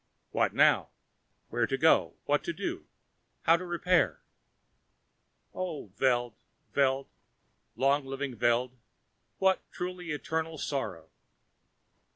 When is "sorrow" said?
10.57-11.11